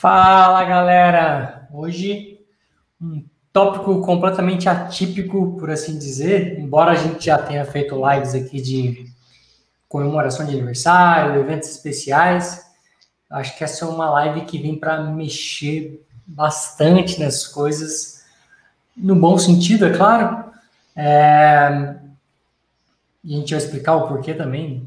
[0.00, 1.68] Fala galera!
[1.70, 2.40] Hoje
[2.98, 3.22] um
[3.52, 9.04] tópico completamente atípico, por assim dizer, embora a gente já tenha feito lives aqui de
[9.86, 12.64] comemoração de aniversário, eventos especiais.
[13.28, 18.24] Acho que essa é uma live que vem para mexer bastante nas coisas,
[18.96, 20.50] no bom sentido, é claro.
[20.96, 21.96] É...
[23.22, 24.82] E a gente vai explicar o porquê também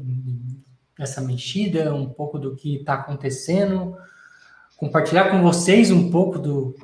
[0.98, 3.96] dessa mexida, um pouco do que está acontecendo,
[4.76, 6.74] compartilhar com vocês um pouco do,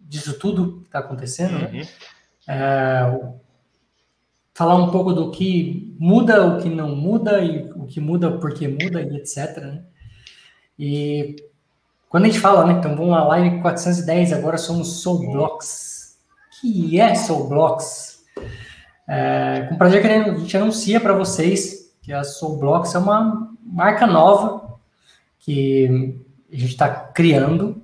[0.00, 1.66] disso tudo que está acontecendo, né?
[1.66, 1.78] uhum.
[1.78, 1.88] né?
[2.48, 3.42] É,
[4.54, 8.68] falar um pouco do que muda, o que não muda, e o que muda, porque
[8.68, 9.56] muda, e etc.
[9.58, 9.82] Né?
[10.78, 11.36] E
[12.08, 12.74] quando a gente fala, né?
[12.74, 16.18] Então vamos lá, live 410, agora somos Soulblocks.
[16.60, 18.22] que é Soulblocks?
[19.08, 24.06] É, com prazer que a gente anuncia para vocês que a Soulblocks é uma marca
[24.06, 24.78] nova
[25.38, 26.20] que
[26.52, 27.82] a gente está criando.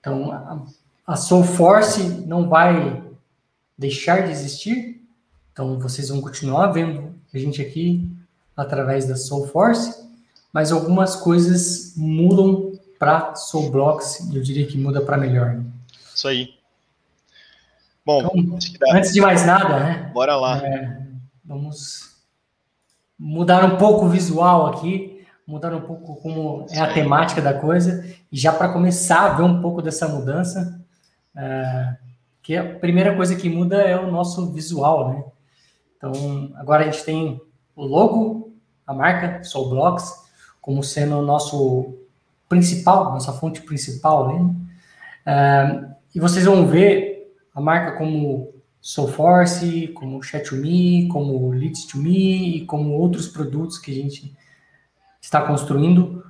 [0.00, 0.62] Então, a,
[1.06, 3.02] a Soulforce não vai
[3.78, 5.02] deixar de existir,
[5.52, 8.08] então vocês vão continuar vendo a gente aqui
[8.56, 10.06] através da Soul Force,
[10.52, 15.60] mas algumas coisas mudam para Soul Blocks e eu diria que muda para melhor.
[16.14, 16.54] Isso aí.
[18.04, 18.58] Bom, então,
[18.92, 20.10] antes de mais nada, né?
[20.12, 20.58] Bora lá.
[20.58, 21.00] É,
[21.44, 22.16] vamos
[23.18, 25.11] mudar um pouco o visual aqui,
[25.46, 29.42] mudar um pouco como é a temática da coisa e já para começar a ver
[29.42, 30.80] um pouco dessa mudança.
[31.36, 31.96] É,
[32.42, 35.24] que a primeira coisa que muda é o nosso visual, né?
[35.96, 37.40] Então, agora a gente tem
[37.76, 38.52] o logo,
[38.84, 40.12] a marca Soulblocks,
[40.60, 41.94] como sendo o nosso
[42.48, 44.28] principal, nossa fonte principal.
[44.28, 44.54] Né?
[45.26, 52.94] Uh, e vocês vão ver a marca como Soulforce, como Chat2Me, como Leads2Me e como
[52.94, 54.36] outros produtos que a gente
[55.32, 56.22] está construindo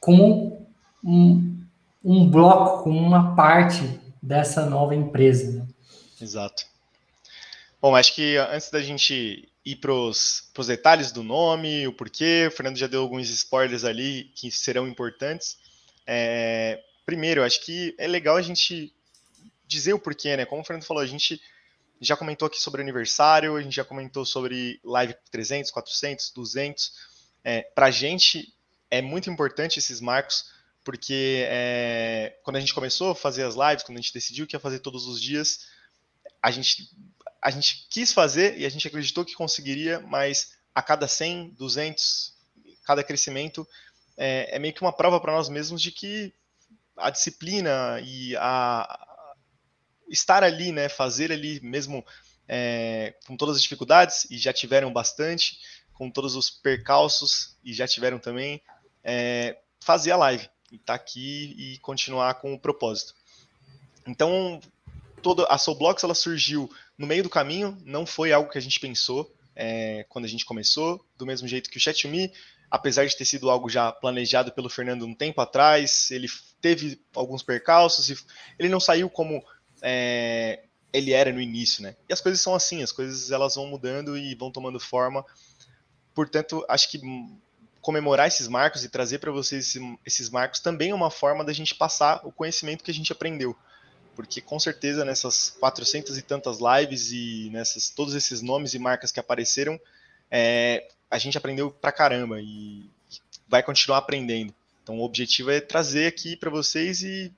[0.00, 0.66] como
[1.04, 1.62] um,
[2.02, 5.52] um bloco, como uma parte dessa nova empresa.
[5.52, 5.66] Né?
[6.22, 6.64] Exato.
[7.82, 12.50] Bom, acho que antes da gente ir para os detalhes do nome, o porquê, o
[12.50, 15.58] Fernando já deu alguns spoilers ali que serão importantes.
[16.06, 18.90] É, primeiro, acho que é legal a gente
[19.66, 20.46] dizer o porquê, né?
[20.46, 21.38] Como o Fernando falou, a gente
[22.00, 27.15] já comentou aqui sobre aniversário, a gente já comentou sobre live 300, 400, 200.
[27.48, 28.52] É, para a gente
[28.90, 30.50] é muito importante esses marcos,
[30.82, 34.56] porque é, quando a gente começou a fazer as lives, quando a gente decidiu que
[34.56, 35.68] ia fazer todos os dias,
[36.42, 36.90] a gente
[37.40, 42.34] a gente quis fazer e a gente acreditou que conseguiria, mas a cada 100, 200,
[42.82, 43.64] cada crescimento
[44.16, 46.34] é, é meio que uma prova para nós mesmos de que
[46.96, 49.06] a disciplina e a
[50.08, 52.04] estar ali, né, fazer ali mesmo
[52.48, 55.60] é, com todas as dificuldades e já tiveram bastante,
[55.96, 58.62] com todos os percalços e já tiveram também,
[59.02, 63.14] é, fazer a live e estar tá aqui e continuar com o propósito.
[64.06, 64.60] Então,
[65.22, 68.78] toda a Soulblocks ela surgiu no meio do caminho, não foi algo que a gente
[68.78, 72.30] pensou é, quando a gente começou, do mesmo jeito que o ChatMe,
[72.70, 76.28] apesar de ter sido algo já planejado pelo Fernando um tempo atrás, ele
[76.60, 78.18] teve alguns percalços e
[78.58, 79.42] ele não saiu como
[79.80, 81.96] é, ele era no início, né?
[82.08, 85.24] E as coisas são assim, as coisas elas vão mudando e vão tomando forma.
[86.16, 87.00] Portanto, acho que
[87.80, 91.76] comemorar esses marcos e trazer para vocês esses marcos também é uma forma da gente
[91.76, 93.56] passar o conhecimento que a gente aprendeu
[94.16, 99.12] porque com certeza nessas 400 e tantas lives e nessas todos esses nomes e marcas
[99.12, 99.78] que apareceram,
[100.30, 102.88] é, a gente aprendeu pra caramba e
[103.46, 104.54] vai continuar aprendendo.
[104.82, 107.30] Então o objetivo é trazer aqui para vocês e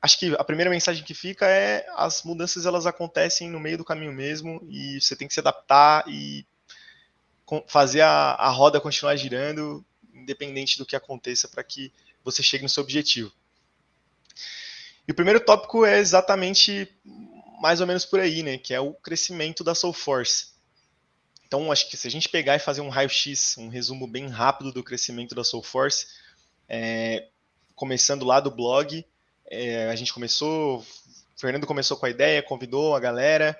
[0.00, 3.84] acho que a primeira mensagem que fica é as mudanças elas acontecem no meio do
[3.84, 6.46] caminho mesmo e você tem que se adaptar e
[7.68, 11.92] fazer a, a roda continuar girando independente do que aconteça para que
[12.24, 13.32] você chegue no seu objetivo.
[15.06, 16.88] E o primeiro tópico é exatamente
[17.60, 18.58] mais ou menos por aí, né?
[18.58, 20.56] Que é o crescimento da Soulforce.
[21.46, 24.72] Então, acho que se a gente pegar e fazer um raio-x, um resumo bem rápido
[24.72, 26.08] do crescimento da Soulforce,
[26.68, 27.28] é,
[27.76, 29.06] começando lá do blog,
[29.48, 30.84] é, a gente começou, o
[31.40, 33.56] Fernando começou com a ideia, convidou a galera,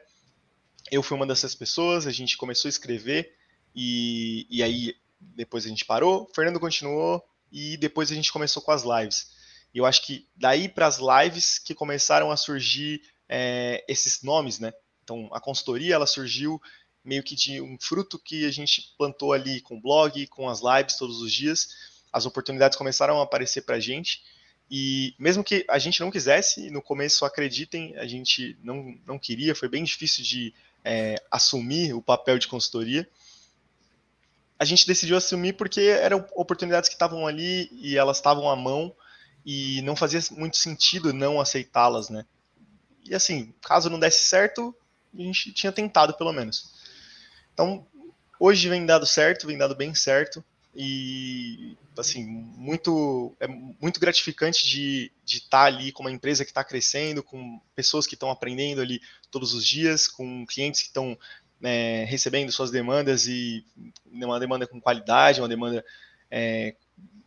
[0.91, 3.36] eu fui uma dessas pessoas, a gente começou a escrever,
[3.77, 8.71] e, e aí depois a gente parou, Fernando continuou, e depois a gente começou com
[8.71, 9.31] as lives.
[9.75, 14.59] E eu acho que daí para as lives que começaram a surgir é, esses nomes,
[14.59, 14.73] né?
[15.05, 16.61] Então a consultoria ela surgiu
[17.05, 20.61] meio que de um fruto que a gente plantou ali com o blog, com as
[20.61, 21.69] lives todos os dias.
[22.13, 24.23] As oportunidades começaram a aparecer para a gente.
[24.69, 29.55] E mesmo que a gente não quisesse, no começo, acreditem, a gente não, não queria,
[29.55, 30.53] foi bem difícil de
[30.85, 33.09] é, assumir o papel de consultoria.
[34.59, 38.95] A gente decidiu assumir porque eram oportunidades que estavam ali e elas estavam à mão
[39.45, 42.25] e não fazia muito sentido não aceitá-las, né?
[43.05, 44.75] E assim, caso não desse certo,
[45.15, 46.75] a gente tinha tentado pelo menos.
[47.53, 47.87] Então,
[48.41, 50.45] hoje vem dado certo, vem dado bem certo
[50.79, 56.51] e assim muito é muito gratificante de de estar tá ali com uma empresa que
[56.51, 59.01] está crescendo, com pessoas que estão aprendendo ali
[59.31, 61.19] todos os dias, com clientes que estão
[61.61, 63.65] né, recebendo suas demandas e
[64.13, 65.85] uma demanda com qualidade, uma demanda
[66.31, 66.75] é,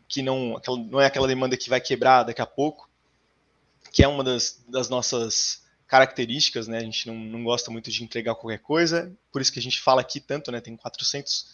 [0.07, 0.59] que não,
[0.89, 2.89] não é aquela demanda que vai quebrar daqui a pouco,
[3.91, 6.77] que é uma das, das nossas características, né?
[6.77, 9.81] A gente não, não gosta muito de entregar qualquer coisa, por isso que a gente
[9.81, 10.61] fala aqui tanto, né?
[10.61, 11.47] Tem 400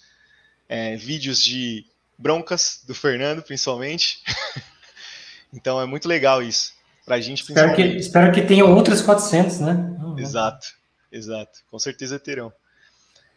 [0.67, 1.85] é, vídeos de
[2.17, 4.21] broncas do Fernando, principalmente.
[5.53, 6.73] então é muito legal isso.
[7.05, 9.97] Pra gente, espero que, espero que tenham outras 400, né?
[10.17, 10.67] Exato,
[11.11, 11.59] exato.
[11.69, 12.51] Com certeza terão.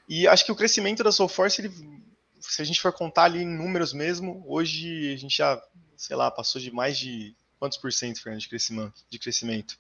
[0.09, 1.73] E acho que o crescimento da Soulforce, ele,
[2.41, 5.61] se a gente for contar ali em números mesmo, hoje a gente já,
[5.97, 8.95] sei lá, passou de mais de quantos por cento, Fernando, de crescimento?
[9.11, 9.79] De crescimento?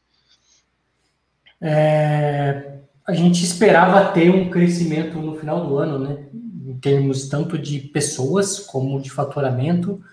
[1.61, 6.29] É, a gente esperava ter um crescimento no final do ano, né?
[6.35, 10.05] Em termos tanto de pessoas como de faturamento,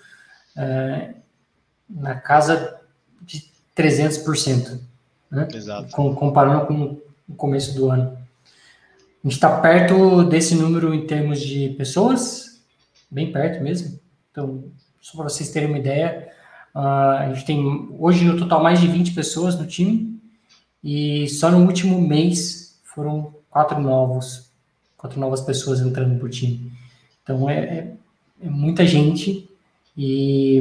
[0.55, 1.15] é,
[1.89, 2.79] na casa
[3.21, 4.79] de 300%.
[5.29, 5.47] Né?
[5.53, 5.91] Exato.
[5.91, 8.24] Com, comparando com o começo do ano.
[9.25, 12.61] A gente está perto desse número em termos de pessoas,
[13.09, 13.99] bem perto mesmo.
[14.29, 14.65] Então,
[15.01, 16.29] só para vocês terem uma ideia,
[16.75, 20.21] uh, a gente tem hoje no total mais de 20 pessoas no time
[20.83, 24.51] e só no último mês foram quatro novos,
[24.95, 26.71] quatro novas pessoas entrando o time.
[27.23, 27.93] Então é, é,
[28.43, 29.49] é muita gente
[29.97, 30.59] e,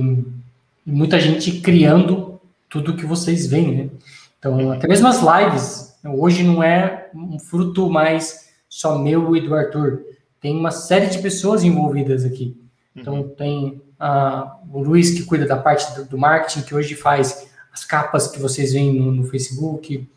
[0.87, 2.41] e, muita gente criando
[2.71, 3.91] tudo que vocês veem, né?
[4.39, 8.44] Então até mesmo as lives hoje não é um fruto mais
[8.75, 10.05] só meu e do Arthur.
[10.41, 12.61] Tem uma série de pessoas envolvidas aqui.
[12.95, 13.29] Então, uhum.
[13.29, 17.85] tem uh, o Luiz, que cuida da parte do, do, marketing, que hoje faz as
[17.85, 20.11] capas que vocês veem no, no Facebook,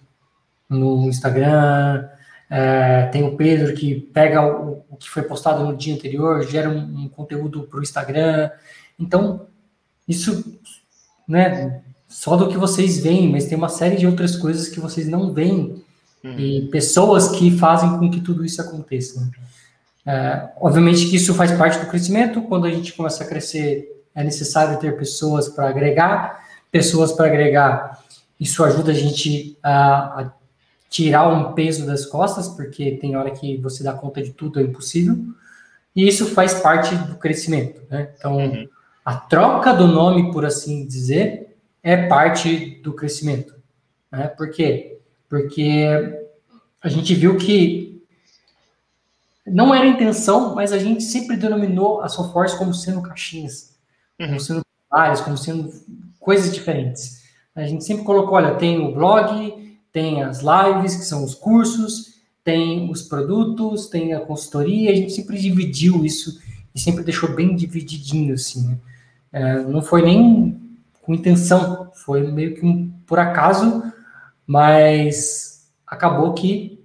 [0.67, 2.09] no Instagram.
[2.49, 6.67] É, tem o Pedro, que pega o, o, que foi postado no dia anterior, gera
[6.67, 8.49] um, um conteúdo para o Instagram.
[8.99, 9.45] Então,
[10.07, 10.59] isso,
[11.27, 15.07] né, só do que vocês veem, mas tem uma série de outras coisas que vocês
[15.07, 15.85] não veem
[16.23, 16.39] uhum.
[16.39, 19.19] e pessoas que fazem com que tudo isso aconteça.
[19.21, 19.31] Né?
[20.05, 22.41] É, obviamente que isso faz parte do crescimento.
[22.43, 27.99] Quando a gente começa a crescer, é necessário ter pessoas para agregar, pessoas para agregar.
[28.39, 30.31] Isso ajuda a gente a, a,
[30.89, 34.63] tirar um peso das costas, porque tem hora que você dá conta de tudo é
[34.63, 35.17] impossível.
[35.95, 37.81] E isso faz parte do crescimento.
[37.89, 38.09] Né?
[38.17, 38.67] Então, uhum.
[39.03, 43.55] a troca do nome, por assim dizer, é parte do crescimento.
[44.11, 44.27] Né?
[44.27, 44.96] Por quê?
[45.29, 45.85] Porque
[46.81, 48.01] a gente viu que
[49.45, 53.75] não era intenção, mas a gente sempre denominou a Soulforce como sendo caixinhas,
[54.19, 54.27] uhum.
[54.27, 55.71] como sendo áreas, como sendo
[56.19, 57.23] coisas diferentes.
[57.55, 62.17] A gente sempre colocou, olha, tem o blog, tem as lives, que são os cursos,
[62.43, 66.39] tem os produtos, tem a consultoria, a gente sempre dividiu isso
[66.73, 68.77] e sempre deixou bem divididinho, assim, né?
[69.31, 70.59] é, não foi nem
[71.01, 73.83] com intenção, foi meio que um por acaso,
[74.47, 76.83] mas acabou que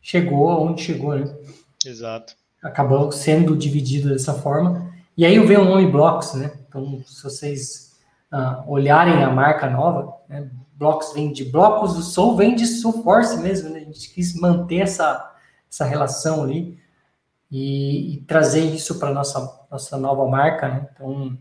[0.00, 1.36] chegou aonde chegou, né?
[1.84, 2.34] Exato.
[2.62, 4.90] Acabou sendo dividido dessa forma.
[5.16, 6.50] E aí veio o nome Blocks, né?
[6.66, 7.98] Então, se vocês
[8.32, 10.50] uh, olharem a marca nova, né?
[10.74, 13.80] Blocks vem de blocos, o Soul vem de Soul Force mesmo, né?
[13.80, 15.34] A gente quis manter essa,
[15.68, 16.78] essa relação ali
[17.50, 20.88] e, e trazer isso para nossa nossa nova marca, né?
[20.94, 21.36] Então,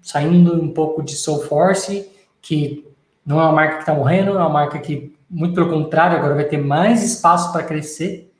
[0.00, 2.91] saindo um pouco de Soul Force, que
[3.24, 6.34] não é uma marca que está morrendo, é uma marca que, muito pelo contrário, agora
[6.34, 8.32] vai ter mais espaço para crescer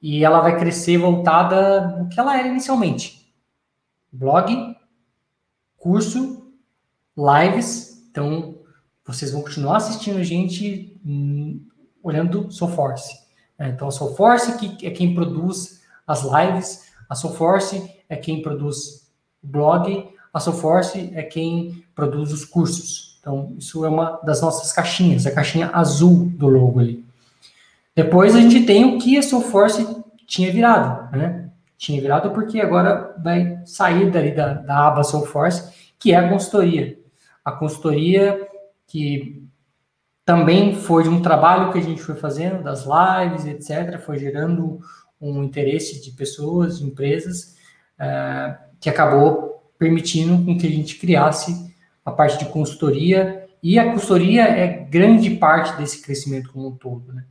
[0.00, 3.32] e ela vai crescer voltada no que ela era inicialmente:
[4.10, 4.76] blog,
[5.76, 6.52] curso,
[7.16, 8.04] lives.
[8.10, 8.58] Então,
[9.04, 11.60] vocês vão continuar assistindo gente hum,
[12.02, 13.22] olhando Soulforce.
[13.58, 19.10] É, então, a Soulforce que é quem produz as lives, a Soulforce é quem produz
[19.42, 23.11] o blog, a Soulforce é quem produz os cursos.
[23.22, 27.04] Então, isso é uma das nossas caixinhas, a caixinha azul do logo ali.
[27.94, 29.86] Depois a gente tem o que a Soulforce
[30.26, 31.48] tinha virado, né?
[31.78, 36.98] Tinha virado porque agora vai sair dali da, da aba Soulforce, que é a consultoria.
[37.44, 38.44] A consultoria
[38.88, 39.46] que
[40.24, 44.80] também foi de um trabalho que a gente foi fazendo, das lives, etc., foi gerando
[45.20, 47.56] um interesse de pessoas, de empresas,
[48.00, 51.71] uh, que acabou permitindo com que a gente criasse
[52.04, 57.12] a parte de consultoria, e a consultoria é grande parte desse crescimento como um todo.
[57.12, 57.24] Né?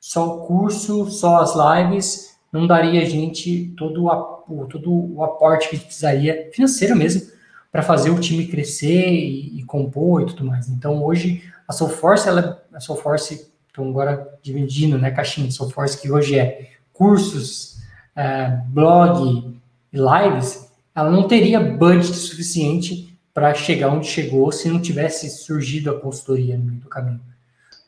[0.00, 5.68] Só o curso, só as lives, não daria a gente todo o, todo o aporte
[5.68, 7.30] que precisaria, financeiro mesmo,
[7.70, 10.68] para fazer o time crescer e, e, compor e tudo mais.
[10.68, 16.38] Então, hoje, a Soulforce, ela, a Soulforce, então agora dividindo, né, caixinha, Soulforce que hoje
[16.38, 17.76] é cursos,
[18.16, 19.54] é, blog
[19.92, 25.90] e lives, ela não teria budget suficiente para chegar onde chegou se não tivesse surgido
[25.90, 27.20] a consultoria no meio do caminho.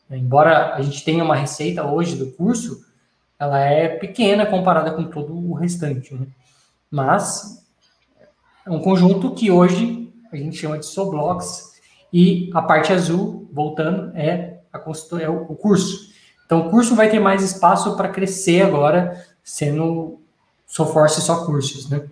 [0.07, 2.85] Embora a gente tenha uma receita hoje do curso,
[3.39, 6.13] ela é pequena comparada com todo o restante.
[6.13, 6.27] Né?
[6.91, 7.65] Mas
[8.63, 11.71] é um conjunto que hoje a gente chama de Soblox
[12.13, 14.77] e a parte azul, voltando, é, a
[15.19, 16.11] é o curso.
[16.45, 20.21] Então, o curso vai ter mais espaço para crescer agora, sendo
[20.67, 22.03] Soforce só cursos, né?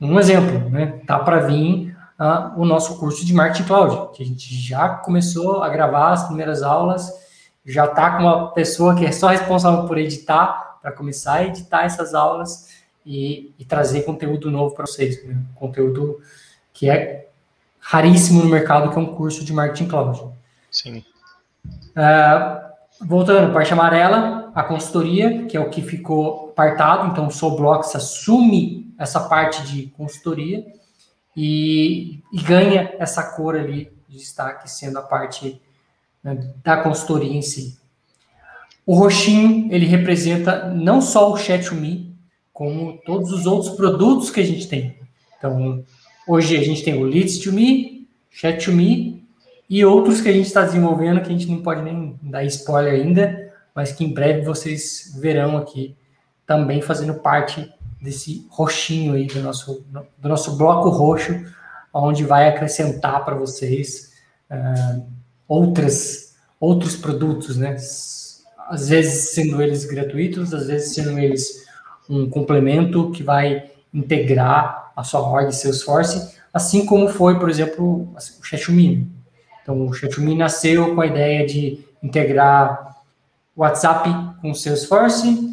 [0.00, 1.00] Um exemplo, né?
[1.06, 1.91] Tá para vir
[2.22, 6.26] uh, o nosso curso de Marketing Cloud, que a gente já começou a gravar as
[6.26, 7.12] primeiras aulas,
[7.66, 11.84] já tá com uma pessoa que é só responsável por editar, para começar a editar
[11.84, 12.68] essas aulas
[13.04, 15.36] e, e trazer conteúdo novo para vocês, né?
[15.54, 16.20] conteúdo
[16.72, 17.28] que é
[17.78, 20.32] raríssimo no mercado, que é um curso de Marketing Cloud.
[20.70, 21.04] Sim.
[21.66, 27.94] Uh, voltando, parte amarela, a consultoria, que é o que ficou apartado, então o Soblox
[27.94, 30.64] assume essa parte de consultoria
[31.36, 35.60] e, e, ganha essa cor ali de destaque, sendo a parte
[36.22, 37.78] né, da consultoria em si.
[38.84, 42.12] O roxinho, ele representa não só o Chat2Me,
[42.52, 44.98] como todos os outros produtos que a gente tem.
[45.38, 45.84] Então,
[46.28, 49.22] hoje a gente tem o Leads2Me, Chat2Me
[49.68, 52.92] e outros que a gente está desenvolvendo que a gente não pode nem dar spoiler
[52.92, 55.96] ainda, mas que em breve vocês verão aqui
[56.46, 57.72] também fazendo parte
[58.02, 59.84] desse roxinho aí do nosso,
[60.18, 61.40] do nosso bloco roxo,
[61.94, 64.12] onde vai acrescentar para vocês
[64.50, 65.06] uh,
[65.46, 67.76] outras, outros produtos, né?
[68.68, 71.62] Às vezes sendo eles gratuitos, às vezes sendo eles
[72.10, 78.08] um complemento que vai integrar a sua org Salesforce, assim como foi, por exemplo,
[78.40, 79.06] o ChatMe.
[79.62, 82.96] Então, o ChatMe nasceu com a ideia de integrar
[83.56, 85.51] WhatsApp com o Salesforce,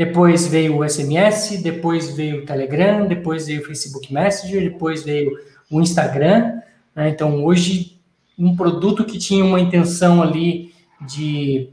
[0.00, 5.30] depois veio o SMS, depois veio o Telegram, depois veio o Facebook Messenger, depois veio
[5.70, 6.58] o Instagram.
[6.96, 7.10] Né?
[7.10, 8.00] Então, hoje,
[8.38, 11.68] um produto que tinha uma intenção ali de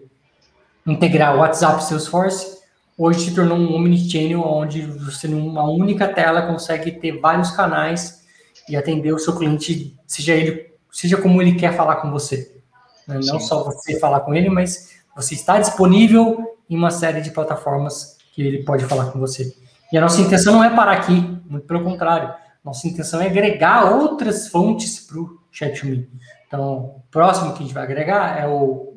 [0.86, 2.58] integrar o WhatsApp Salesforce,
[2.98, 8.26] hoje se tornou um omnichannel, onde você, numa única tela, consegue ter vários canais
[8.68, 12.60] e atender o seu cliente, seja ele, seja como ele quer falar com você.
[13.08, 13.22] Né?
[13.24, 18.17] Não só você falar com ele, mas você está disponível em uma série de plataformas
[18.38, 19.52] que ele pode falar com você.
[19.92, 22.32] E a nossa intenção não é parar aqui, muito pelo contrário.
[22.64, 26.08] Nossa intenção é agregar outras fontes para o ChatMe.
[26.46, 28.94] Então, o próximo que a gente vai agregar é o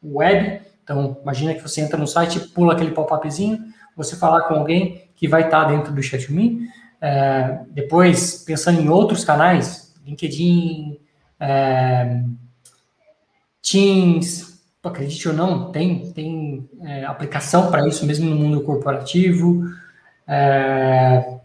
[0.00, 0.62] web.
[0.84, 3.58] Então, imagina que você entra no site, pula aquele pop-upzinho,
[3.96, 6.68] você falar com alguém que vai estar dentro do ChatMe.
[7.00, 11.00] É, depois, pensando em outros canais, LinkedIn,
[11.40, 12.22] é,
[13.60, 19.64] Teams, acredite ou não, tem, tem é, aplicação para isso mesmo no mundo corporativo.
[20.26, 21.38] É,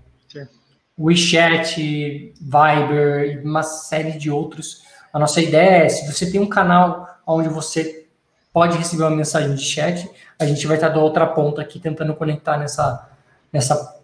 [0.99, 4.83] WeChat, Viber, uma série de outros.
[5.11, 8.05] A nossa ideia é, se você tem um canal onde você
[8.51, 10.07] pode receber uma mensagem de chat,
[10.39, 13.09] a gente vai estar do outra ponta aqui tentando conectar nessa,
[13.51, 14.03] nessa,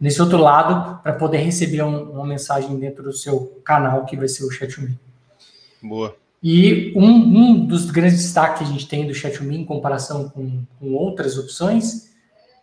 [0.00, 4.28] nesse outro lado para poder receber um, uma mensagem dentro do seu canal, que vai
[4.28, 4.74] ser o Chat
[5.82, 6.16] Boa.
[6.42, 10.64] E um, um, dos grandes destaques que a gente tem do ChatMe em comparação com,
[10.78, 12.10] com outras opções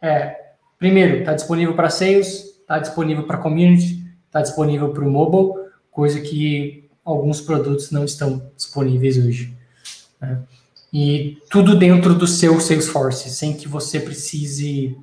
[0.01, 0.35] é,
[0.77, 6.19] primeiro, está disponível para sales, está disponível para community, está disponível para o mobile, coisa
[6.21, 9.53] que alguns produtos não estão disponíveis hoje.
[10.21, 10.39] Né?
[10.91, 14.97] E tudo dentro do seu Salesforce, sem que você precise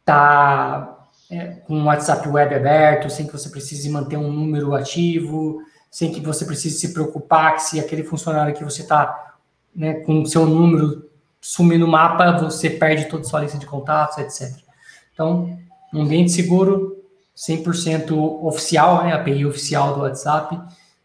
[0.00, 4.74] estar tá, é, com o WhatsApp web aberto, sem que você precise manter um número
[4.74, 5.60] ativo,
[5.92, 9.34] sem que você precise se preocupar que se aquele funcionário que você está
[9.76, 11.06] né, com o seu número
[11.38, 14.58] sumir no mapa, você perde toda a sua lista de contatos, etc.
[15.12, 15.58] Então,
[15.92, 17.04] um ambiente seguro,
[17.36, 18.10] 100%
[18.42, 20.58] oficial, né, API oficial do WhatsApp,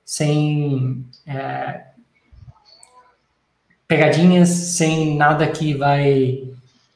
[0.05, 1.87] sem é,
[3.85, 6.49] pegadinhas, sem nada que vai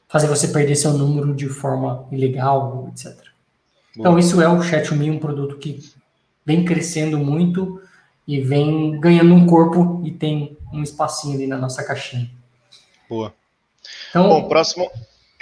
[0.08, 3.14] fazer você perder seu número de forma ilegal, etc.
[3.94, 5.78] Então, isso é o Chat.me, um produto que
[6.46, 7.81] vem crescendo muito
[8.26, 12.30] e vem ganhando um corpo e tem um espacinho ali na nossa caixinha.
[13.08, 13.34] Boa.
[14.10, 14.90] Então, Bom, próximo.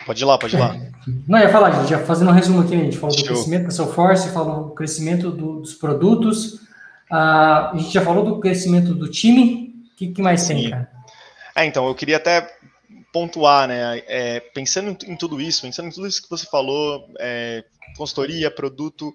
[0.06, 0.76] Pode ir lá, pode ir lá.
[1.28, 3.26] Não, ia falar, gente, já fazendo um resumo aqui, a gente falou Show.
[3.26, 6.54] do crescimento da Salesforce, falou do crescimento do, dos produtos,
[7.10, 10.54] uh, a gente já falou do crescimento do time, o que, que, mais Sim.
[10.54, 10.90] tem, cara?
[11.54, 12.50] É, então, eu queria até
[13.12, 17.64] pontuar, né, é, pensando em tudo isso, pensando em tudo isso que você falou, é,
[17.96, 19.14] consultoria, produto,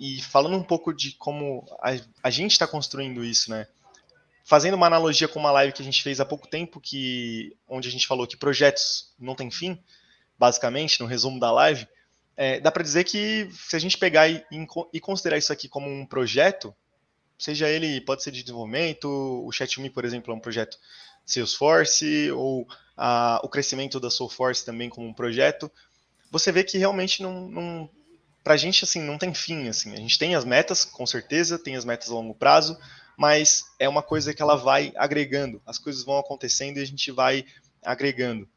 [0.00, 1.90] e falando um pouco de como a,
[2.22, 3.68] a gente está construindo isso, né?
[4.42, 7.86] Fazendo uma analogia com uma live que a gente fez há pouco tempo, que onde
[7.86, 9.78] a gente falou que projetos não têm fim,
[10.38, 11.86] basicamente, no resumo da live,
[12.34, 14.42] é, dá para dizer que se a gente pegar e,
[14.94, 16.74] e, considerar isso aqui como um projeto,
[17.38, 20.78] seja ele, pode ser de desenvolvimento, o ChatMe, por exemplo, é um projeto
[21.26, 22.66] Salesforce, ou
[22.96, 25.70] a, o crescimento da Soulforce também como um projeto,
[26.30, 27.90] você vê que realmente não, não
[28.42, 29.92] para a gente assim não tem fim assim.
[29.92, 32.78] A gente tem as metas, com certeza, tem as metas a longo prazo,
[33.16, 35.60] mas é uma coisa que ela vai agregando.
[35.66, 37.44] As coisas vão acontecendo e a gente vai
[37.82, 38.48] agregando.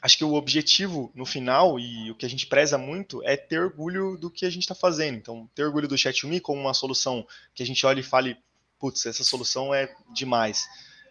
[0.00, 3.60] Acho que o objetivo no final e o que a gente preza muito é ter
[3.60, 5.16] orgulho do que a gente está fazendo.
[5.16, 8.36] Então, ter orgulho do ChatMe como uma solução que a gente olhe e fale,
[8.78, 10.66] putz, essa solução é demais.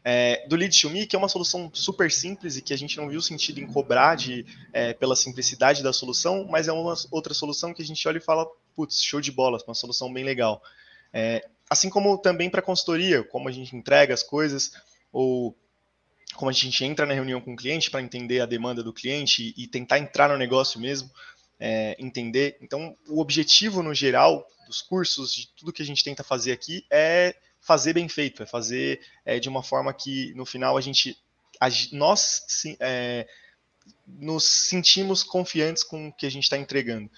[0.06, 2.98] É, do Lead to Me, que é uma solução super simples e que a gente
[2.98, 7.34] não viu sentido em cobrar de, é, pela simplicidade da solução, mas é uma outra
[7.34, 8.46] solução que a gente olha e fala,
[8.76, 10.62] putz, show de bola, uma solução bem legal.
[11.14, 14.74] É, assim como também para consultoria, como a gente entrega as coisas,
[15.12, 15.56] ou
[16.36, 19.54] como a gente entra na reunião com o cliente para entender a demanda do cliente
[19.56, 21.10] e, tentar entrar no negócio mesmo,
[21.60, 22.58] é, entender.
[22.62, 26.86] Então, o objetivo no geral dos cursos, de tudo que a gente tenta fazer aqui,
[26.90, 31.18] é fazer bem feito, é fazer é, de uma forma que no final a gente,
[31.60, 32.42] a, nós
[32.80, 33.26] é,
[34.06, 37.10] nos sentimos confiantes com o que a gente está entregando.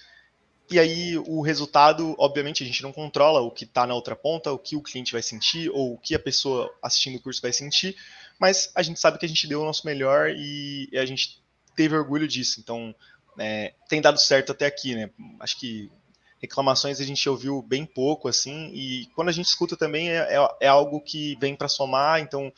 [0.70, 4.52] E aí o resultado, obviamente, a gente não controla o que está na outra ponta,
[4.52, 7.52] o que o cliente vai sentir ou o que a pessoa assistindo o curso vai
[7.52, 7.96] sentir,
[8.40, 11.44] mas a gente sabe que a gente deu o nosso melhor e a gente
[11.76, 12.60] teve orgulho disso.
[12.60, 12.96] Então,
[13.40, 15.10] é, tem dado certo até aqui, né?
[15.40, 15.92] Acho que
[16.40, 20.50] reclamações a gente ouviu bem pouco, assim, e quando a gente escuta também é, é,
[20.62, 22.52] é algo que vem para somar, então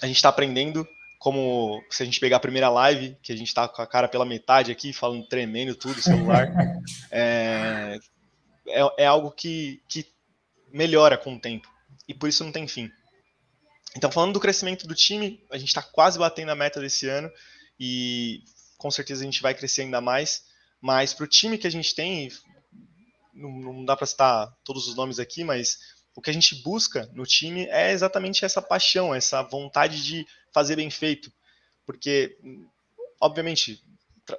[0.00, 0.86] a gente está aprendendo,
[1.18, 4.08] como se a gente pegar a primeira live, que a gente está com a cara
[4.08, 6.50] pela metade aqui, falando tremendo tudo, celular,
[7.10, 7.98] é,
[8.68, 10.06] é, é, algo que, que
[10.72, 11.68] melhora com o tempo,
[12.08, 12.90] e por isso não tem fim.
[13.96, 17.30] Então, falando do crescimento do time, a gente está quase batendo a meta desse ano,
[17.80, 18.42] e
[18.76, 20.44] com certeza a gente vai crescer ainda mais,
[20.80, 22.30] mas para o time que a gente tem,
[23.36, 25.78] não, não dá para citar todos os nomes aqui, mas
[26.14, 30.76] o que a gente busca no time é exatamente essa paixão, essa vontade de fazer
[30.76, 31.30] bem feito.
[31.84, 32.36] Porque,
[33.20, 33.82] obviamente,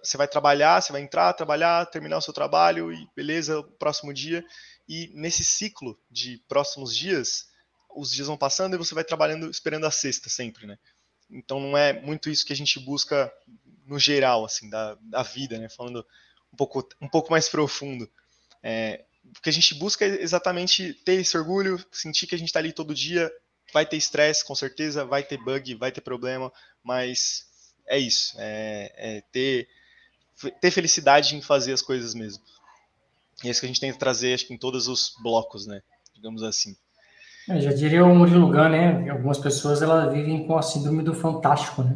[0.04, 4.44] você vai trabalhar, você vai entrar, trabalhar, terminar o seu trabalho e beleza, próximo dia.
[4.90, 7.46] E nesse ciclo de próximos dias,
[7.96, 10.78] os dias vão passando e você vai trabalhando esperando a sexta sempre, né?
[11.30, 13.32] Então não é muito isso que a gente busca
[13.86, 15.70] no geral, assim, da, da vida, né?
[15.70, 16.06] Falando
[16.52, 18.10] um pouco, um pouco mais profundo.
[18.70, 22.50] É, o que a gente busca é exatamente ter esse orgulho, sentir que a gente
[22.50, 23.32] está ali todo dia.
[23.74, 26.52] Vai ter estresse, com certeza, vai ter bug, vai ter problema,
[26.84, 27.46] mas
[27.88, 28.36] é isso.
[28.38, 29.70] É, é ter,
[30.60, 32.44] ter felicidade em fazer as coisas mesmo.
[33.42, 35.82] E é isso que a gente tenta trazer, acho que em todos os blocos, né?
[36.14, 36.76] Digamos assim.
[37.48, 39.10] Eu já diria o Murilo Gun, né?
[39.10, 41.96] Algumas pessoas elas vivem com a síndrome do fantástico, né?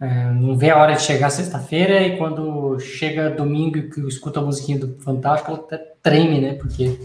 [0.00, 4.38] É, não vê a hora de chegar sexta-feira e quando chega domingo e que escuta
[4.38, 6.54] a musiquinha do Fantástico, ela até treme, né?
[6.54, 6.96] Porque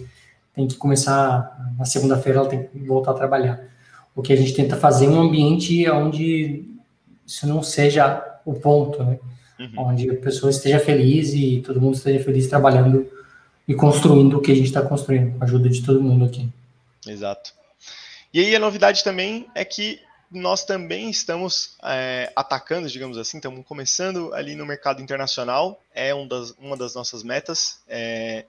[0.53, 3.59] tem que começar na segunda-feira, ela tem que voltar a trabalhar.
[4.15, 6.65] O que a gente tenta fazer é um ambiente onde
[7.25, 9.17] isso não seja o ponto, né?
[9.59, 9.87] Uhum.
[9.87, 13.07] Onde a pessoa esteja feliz e todo mundo esteja feliz trabalhando
[13.67, 16.47] e construindo o que a gente está construindo, com a ajuda de todo mundo aqui.
[17.07, 17.53] Exato.
[18.33, 19.99] E aí a novidade também é que
[20.33, 26.27] nós também estamos é, atacando, digamos assim, estamos começando ali no mercado internacional, é um
[26.27, 27.81] das, uma das nossas metas.
[27.87, 28.45] É,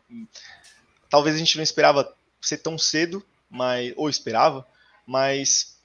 [1.11, 4.67] talvez a gente não esperava ser tão cedo, mas, ou esperava,
[5.07, 5.77] mas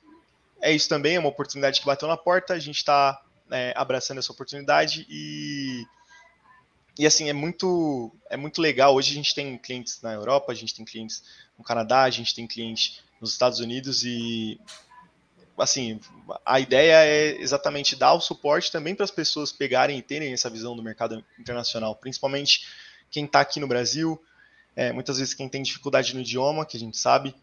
[0.62, 4.19] é isso também, é uma oportunidade que bateu na porta, a gente está é, abraçando
[4.19, 5.85] essa oportunidade e,
[6.97, 8.95] e assim, é muito, é muito legal.
[8.95, 11.23] Hoje a gente tem clientes na Europa, a gente tem clientes
[11.57, 14.59] no Canadá, a gente tem clientes nos Estados Unidos e
[15.60, 16.00] assim,
[16.45, 20.50] a ideia é exatamente dar o suporte também para as pessoas pegarem e terem essa
[20.50, 22.67] visão do mercado internacional, principalmente
[23.12, 24.22] quem está aqui no Brasil,
[24.76, 27.36] é, muitas vezes quem tem dificuldade no idioma, que a gente sabe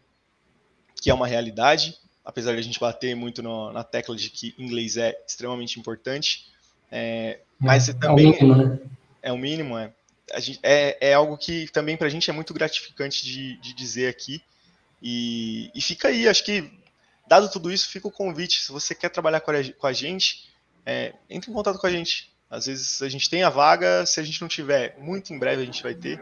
[1.01, 4.55] que é uma realidade, apesar de a gente bater muito no, na tecla de que
[4.57, 6.47] inglês é extremamente importante,
[6.91, 8.79] é, mas é, também é o mínimo, né?
[9.21, 9.93] é o mínimo, é,
[10.39, 14.07] gente, é, é algo que também para a gente é muito gratificante de, de dizer
[14.07, 14.41] aqui,
[15.01, 16.71] e, e fica aí, acho que
[17.27, 18.61] Dado tudo isso, fica o convite.
[18.61, 20.49] Se você quer trabalhar com a gente,
[20.85, 22.31] é, entre em contato com a gente.
[22.49, 25.61] Às vezes a gente tem a vaga, se a gente não tiver, muito em breve
[25.61, 26.19] a gente vai ter,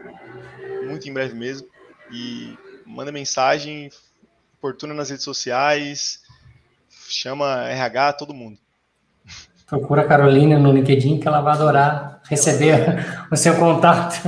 [0.84, 1.68] muito em breve mesmo.
[2.10, 3.90] E manda mensagem
[4.58, 6.20] oportuna nas redes sociais,
[7.08, 8.58] chama RH, todo mundo.
[9.66, 14.20] Procura a Carolina no LinkedIn que ela vai adorar receber o seu contato.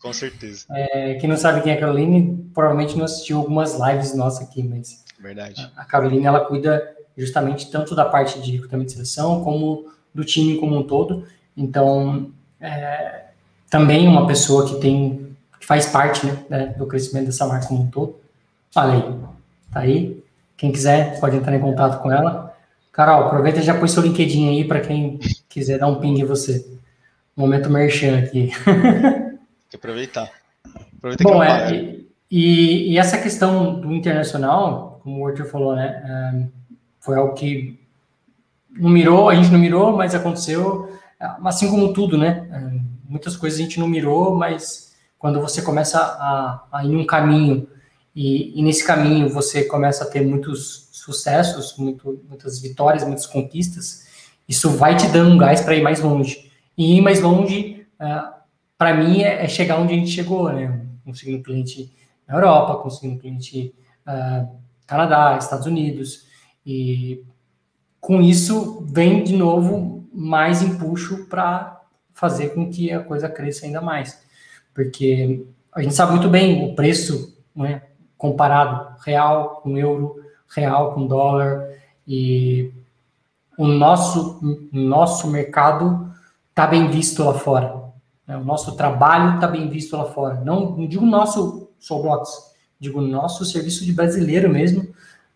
[0.00, 0.66] Com certeza.
[0.70, 4.62] É, quem não sabe quem é a Caroline, provavelmente não assistiu algumas lives nossas aqui,
[4.62, 5.04] mas.
[5.18, 5.70] Verdade.
[5.76, 10.58] A Caroline, ela cuida justamente tanto da parte de recrutamento de seleção, como do time
[10.58, 11.26] como um todo.
[11.56, 13.26] Então, é,
[13.70, 17.82] também uma pessoa que tem, que faz parte né, né do crescimento dessa marca como
[17.82, 18.16] um todo.
[18.70, 19.02] Falei,
[19.72, 20.22] tá aí.
[20.56, 22.54] Quem quiser pode entrar em contato com ela.
[22.92, 26.24] Carol, aproveita e já põe seu LinkedIn aí para quem quiser dar um ping em
[26.24, 26.66] você.
[27.36, 28.50] Momento merchan aqui.
[28.64, 30.30] Tem que aproveitar.
[30.96, 31.96] Aproveita Bom, é,
[32.30, 36.50] e, e, essa questão do internacional, como o Arthur falou, né?
[36.98, 37.78] Foi algo que
[38.72, 40.92] não mirou, a gente não mirou, mas aconteceu.
[41.44, 42.80] Assim como tudo, né?
[43.08, 47.68] Muitas coisas a gente não mirou, mas quando você começa a, a ir um caminho
[48.16, 54.08] e, e, nesse caminho você começa a ter muitos sucessos, muito, muitas vitórias, muitas conquistas,
[54.48, 56.50] isso vai te dando um gás para ir mais longe.
[56.76, 58.24] E ir mais longe, é,
[58.76, 60.84] para mim, é, é, chegar onde a gente chegou, né?
[61.04, 61.92] Conseguindo cliente
[62.26, 63.72] na Europa, conseguindo cliente
[64.04, 66.26] uh, Canadá, Estados Unidos,
[66.64, 67.24] e
[68.00, 71.80] com isso vem de novo mais empuxo para
[72.14, 74.24] fazer com que a coisa cresça ainda mais.
[74.72, 77.82] Porque a gente sabe muito bem o preço né,
[78.16, 81.68] comparado real com euro, real com dólar,
[82.06, 82.72] e
[83.58, 84.40] o nosso,
[84.72, 86.10] nosso mercado
[86.50, 87.86] está bem visto lá fora.
[88.26, 88.36] Né?
[88.36, 90.40] O nosso trabalho está bem visto lá fora.
[90.44, 94.88] Não, não digo nosso Soulblocks, digo nosso serviço de brasileiro mesmo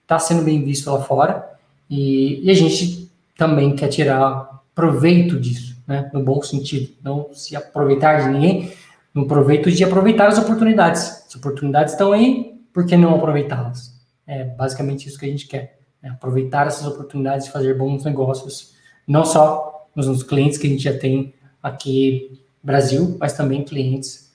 [0.02, 1.50] está sendo bem visto lá fora.
[1.88, 7.56] E, e a gente também quer tirar proveito disso né, no bom sentido, não se
[7.56, 8.72] aproveitar de ninguém,
[9.12, 11.24] no proveito de aproveitar as oportunidades.
[11.26, 13.92] As oportunidades estão aí, por que não aproveitá-las?
[14.24, 18.74] É basicamente isso que a gente quer, né, aproveitar essas oportunidades de fazer bons negócios,
[19.06, 24.32] não só nos clientes que a gente já tem aqui no Brasil, mas também clientes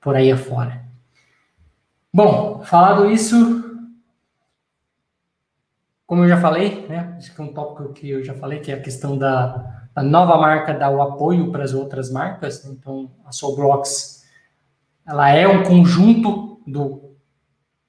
[0.00, 0.83] por aí afora.
[2.14, 3.36] Bom, falado isso,
[6.06, 8.76] como eu já falei, né, que é um tópico que eu já falei, que é
[8.76, 13.32] a questão da a nova marca dá o apoio para as outras marcas, então a
[13.32, 14.24] Soulblocks
[15.04, 17.16] ela é um conjunto do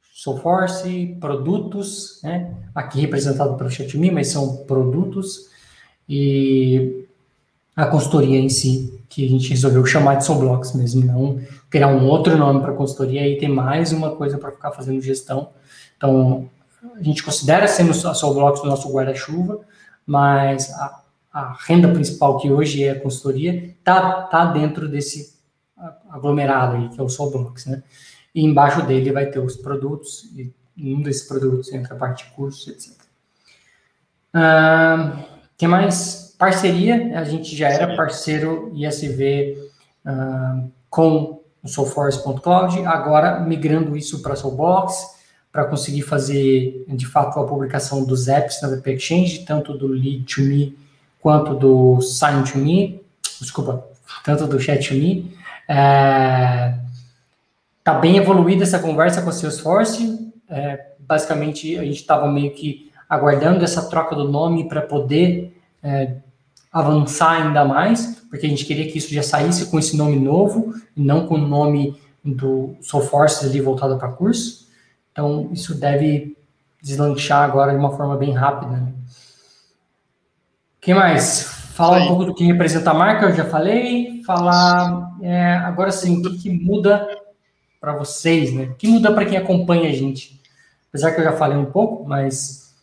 [0.02, 2.52] Soulforce, produtos, né?
[2.74, 5.52] aqui representado pelo ChatMe, mas são produtos,
[6.10, 7.06] e
[7.76, 12.06] a consultoria em si, que a gente resolveu chamar de Soulblocks mesmo, não criar um
[12.06, 15.54] outro nome para consultoria e ter mais uma coisa para ficar fazendo gestão.
[15.96, 16.50] Então,
[16.94, 19.62] a gente considera sendo a Soulblocks o nosso guarda-chuva,
[20.06, 21.02] mas a,
[21.32, 25.34] a renda principal, que hoje é a consultoria, tá, tá dentro desse
[26.10, 27.84] aglomerado aí, que é o Solblocks, né?
[28.34, 32.32] E embaixo dele vai ter os produtos, e um desses produtos entra a parte de
[32.32, 32.92] cursos, etc.
[34.36, 35.24] Uh,
[35.58, 36.25] que mais?
[36.46, 39.58] Parceria, a gente já era parceiro ISV
[40.06, 45.16] uh, com o Soulforce.cloud, agora migrando isso para Soulbox,
[45.52, 50.24] para conseguir fazer, de fato, a publicação dos apps na VP Exchange, tanto do Lead
[50.26, 50.78] to Me
[51.20, 53.02] quanto do Sign to Me,
[53.42, 53.84] desculpa,
[54.24, 55.36] tanto do Chat to Me.
[55.68, 56.76] É,
[57.84, 60.32] tá bem evoluída essa conversa com a Salesforce.
[60.48, 66.18] É, basicamente, a gente estava meio que aguardando essa troca do nome para poder é,
[66.76, 70.74] avançar ainda mais, porque a gente queria que isso já saísse com esse nome novo,
[70.96, 74.68] e não com o nome do Soulforce ali voltado para curso.
[75.12, 76.36] Então, isso deve
[76.84, 78.74] deslanchar agora de uma forma bem rápida.
[78.74, 78.94] Né?
[80.82, 81.44] que mais?
[81.74, 84.22] Falar um pouco do que representa a marca, eu já falei.
[84.24, 87.08] Falar é, agora sim, o que, que muda
[87.80, 88.66] para vocês, né?
[88.66, 90.42] O que muda para quem acompanha a gente?
[90.90, 92.76] Apesar que eu já falei um pouco, mas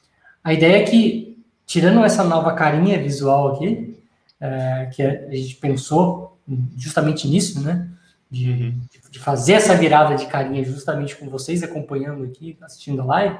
[0.42, 1.31] a ideia é que,
[1.72, 3.98] tirando essa nova carinha visual aqui,
[4.40, 6.38] é, que a gente pensou
[6.76, 7.88] justamente nisso, né?
[8.30, 8.72] De,
[9.10, 13.36] de fazer essa virada de carinha justamente com vocês acompanhando aqui, assistindo a live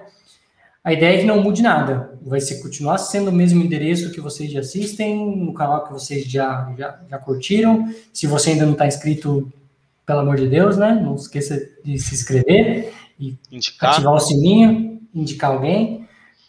[0.84, 2.18] a ideia é que não mude nada.
[2.22, 6.24] Vai ser continuar sendo o mesmo endereço que vocês já assistem, no canal que vocês
[6.24, 7.88] já, já, já curtiram.
[8.12, 9.50] Se você ainda não está inscrito,
[10.04, 10.92] pelo amor de Deus, né?
[10.92, 13.92] Não esqueça de se inscrever e indicar.
[13.92, 16.01] ativar o sininho, indicar alguém.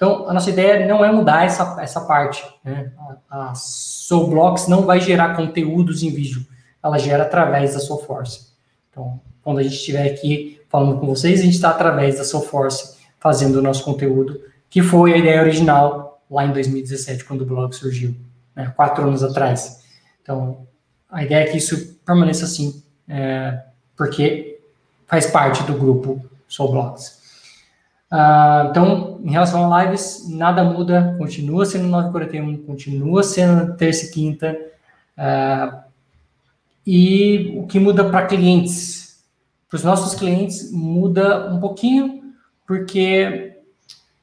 [0.04, 2.44] Então, a nossa ideia não é mudar essa, essa parte.
[2.62, 2.92] Né?
[3.30, 6.46] A, a Soulblocks não vai gerar conteúdos em vídeo.
[6.84, 8.48] Ela gera através da Soulforce.
[8.90, 12.98] Então, quando a gente estiver aqui falando com vocês, a gente está através da Soulforce
[13.18, 17.74] fazendo o nosso conteúdo, que foi a ideia original lá em 2017, quando o blog
[17.74, 18.14] surgiu,
[18.54, 19.86] né, quatro anos atrás.
[20.22, 20.68] Então,
[21.10, 23.58] a ideia é que isso permaneça assim, é,
[23.96, 24.60] porque
[25.08, 27.23] faz parte do grupo Soul Blogs.
[28.14, 34.12] Uh, então, em relação a lives, nada muda, continua sendo 9h41, continua sendo terça e
[34.12, 34.56] quinta.
[35.18, 35.82] Uh,
[36.86, 39.24] e o que muda para clientes?
[39.68, 42.36] Para os nossos clientes muda um pouquinho,
[42.68, 43.58] porque,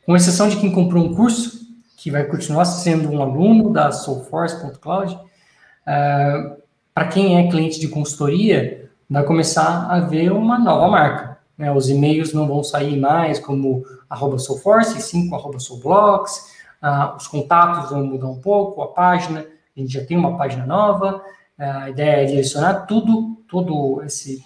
[0.07, 1.59] com exceção de quem comprou um curso,
[1.97, 6.57] que vai continuar sendo um aluno da Soulforce.cloud, uh,
[6.95, 11.30] para quem é cliente de consultoria, vai começar a ver uma nova marca.
[11.61, 11.71] Né?
[11.71, 17.27] Os e-mails não vão sair mais como arroba Soulforce, sim com arroba Soulblocks, uh, os
[17.27, 19.41] contatos vão mudar um pouco, a página,
[19.77, 24.43] a gente já tem uma página nova, uh, a ideia é direcionar tudo, todo esse,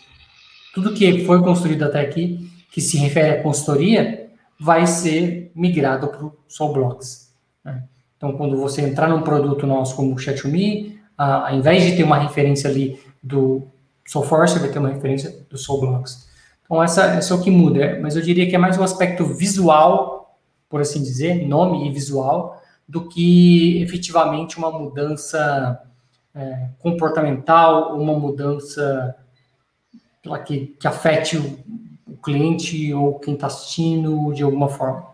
[0.75, 6.25] tudo que foi construído até aqui, que se refere à consultoria, vai ser migrado para
[6.25, 7.33] o Soulblocks.
[7.65, 7.85] Né?
[8.17, 12.03] Então, quando você entrar num produto nosso como o Chat2Me, uh, ao invés de ter
[12.03, 13.63] uma referência ali do
[14.05, 16.34] Soulforce, vai ter uma referência do Soulblocks.
[16.65, 19.25] Então, essa, essa é o que muda, mas eu diria que é mais um aspecto
[19.27, 25.81] visual, por assim dizer, nome e visual, do que efetivamente uma mudança
[26.35, 29.15] é, comportamental, uma mudança
[30.47, 31.59] que, que afete o,
[32.07, 35.05] o cliente ou quem está assistindo de alguma forma.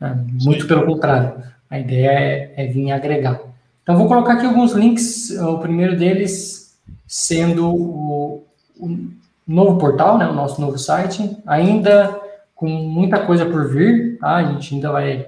[0.00, 3.40] É, muito pelo contrário, a ideia é, é vir agregar.
[3.82, 5.30] Então, vou colocar aqui alguns links.
[5.30, 8.44] O primeiro deles sendo o,
[8.78, 9.10] o
[9.46, 12.20] novo portal, né, o nosso novo site, ainda
[12.54, 14.36] com muita coisa por vir, tá?
[14.36, 15.26] A gente ainda vai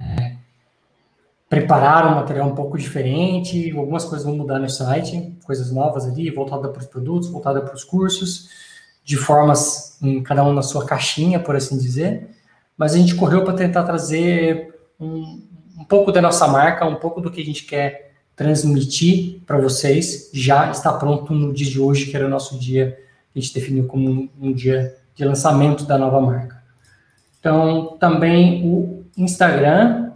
[0.00, 0.36] é,
[1.48, 6.30] preparar um material um pouco diferente, algumas coisas vão mudar no site, coisas novas ali,
[6.30, 8.48] voltada para os produtos, voltada para os cursos,
[9.04, 12.30] de formas, em cada um na sua caixinha, por assim dizer,
[12.76, 15.42] mas a gente correu para tentar trazer um,
[15.78, 20.30] um pouco da nossa marca, um pouco do que a gente quer transmitir para vocês,
[20.32, 22.96] já está pronto no dia de hoje, que era o nosso dia
[23.34, 26.62] a gente definiu como um, um dia de lançamento da nova marca.
[27.38, 30.12] Então, também o Instagram,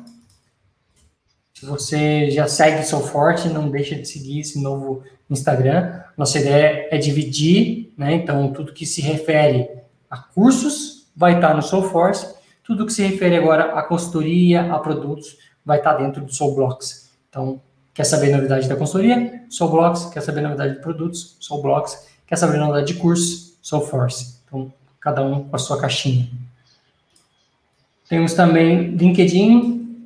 [1.54, 6.02] se você já segue Sou Forte, não deixa de seguir esse novo Instagram.
[6.16, 8.14] Nossa ideia é dividir, né?
[8.14, 9.70] Então, tudo que se refere
[10.10, 14.78] a cursos vai estar no Soul Force, tudo que se refere agora a consultoria, a
[14.78, 17.10] produtos, vai estar dentro do Soul Blocks.
[17.28, 17.60] Então,
[17.92, 19.44] quer saber novidade da consultoria?
[19.48, 20.06] Soul Blocks.
[20.06, 21.36] Quer saber novidade de produtos?
[21.40, 22.06] Soul Blocks.
[22.26, 23.58] Quer saber novidade de curso?
[23.60, 24.38] Soulforce.
[24.46, 26.28] Então, cada um com a sua caixinha.
[28.08, 30.04] Temos também LinkedIn.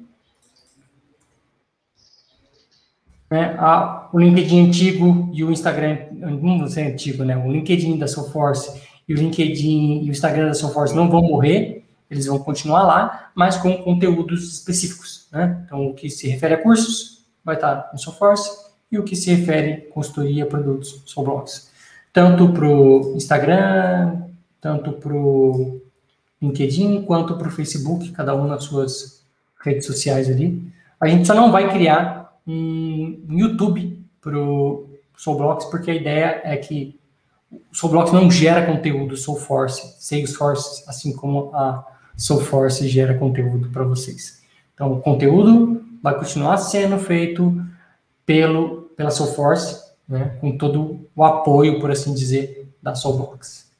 [3.31, 3.57] Né?
[3.59, 7.37] Ah, o LinkedIn antigo e o Instagram, não sei antigo, né?
[7.37, 11.85] O LinkedIn da Soulforce e o LinkedIn e o Instagram da Soulforce não vão morrer,
[12.11, 15.63] eles vão continuar lá, mas com conteúdos específicos, né?
[15.67, 18.51] Então, o que se refere a cursos vai estar no Soulforce
[18.91, 21.68] e o que se refere a consultoria, produtos, Soulblocks
[22.19, 24.23] tanto para o Instagram,
[24.61, 25.81] tanto para o
[26.43, 29.25] LinkedIn, quanto para o Facebook, cada um nas suas
[29.61, 30.61] redes sociais ali.
[31.01, 36.57] A gente só não vai criar um YouTube para o Soulblocks, porque a ideia é
[36.57, 36.99] que
[37.53, 44.43] o Soulblocks não gera conteúdo Soulforce, Salesforce, assim como a Soulforce gera conteúdo para vocês.
[44.75, 47.65] Então, o conteúdo vai continuar sendo feito
[48.27, 53.71] pelo, pela Soulforce, né, com todo o apoio, por assim dizer, da Soulbox.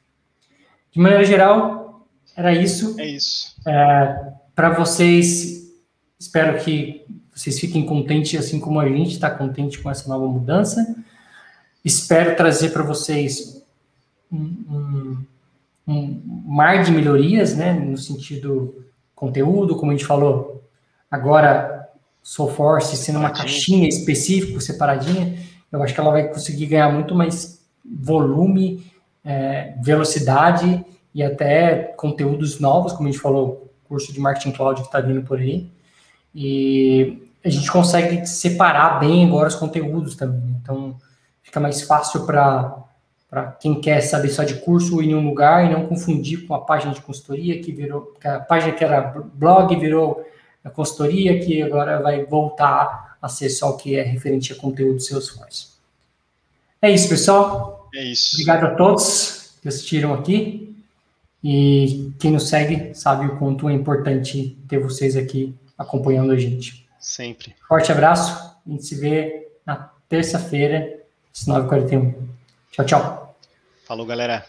[0.91, 2.99] De maneira geral, era isso.
[2.99, 3.55] É isso.
[3.67, 5.73] É, Para vocês,
[6.19, 10.95] espero que vocês fiquem contentes, assim como a gente está contente com essa nova mudança.
[11.83, 13.63] Espero trazer para vocês
[14.31, 15.25] um, um,
[15.87, 20.63] um, mar de melhorias, né, no sentido conteúdo, como a gente falou,
[21.09, 21.89] agora
[22.21, 25.37] Soulforce sendo uma caixinha específica, separadinha
[25.71, 28.85] eu acho que ela vai conseguir ganhar muito mais volume,
[29.23, 34.87] é, velocidade e até conteúdos novos, como a gente falou, curso de marketing cloud que
[34.87, 35.69] está vindo por aí.
[36.33, 40.39] E a gente consegue separar bem agora os conteúdos também.
[40.41, 40.59] Né?
[40.61, 40.95] Então,
[41.41, 42.85] fica mais fácil para
[43.29, 46.61] para quem quer saber só de curso em um lugar e não confundir com a
[46.61, 49.01] página de consultoria que virou, que a página que era
[49.35, 50.25] blog virou
[50.63, 54.99] a consultoria que agora vai voltar a ser só o que é referente a conteúdo
[54.99, 55.67] Salesforce.
[56.81, 57.89] É isso, pessoal.
[57.93, 58.35] É isso.
[58.35, 60.65] Obrigado a todos que assistiram aqui.
[61.43, 66.87] E quem nos segue sabe o quanto é importante ter vocês aqui acompanhando a gente.
[66.99, 67.55] Sempre.
[67.67, 68.55] Forte abraço.
[68.65, 70.99] A gente se vê na terça-feira,
[71.33, 72.13] às 9h41.
[72.71, 73.39] Tchau, tchau.
[73.85, 74.45] Falou, galera.